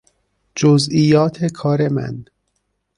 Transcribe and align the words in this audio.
جزئیات 0.55 1.45
کار 1.45 1.87
من 1.89 2.25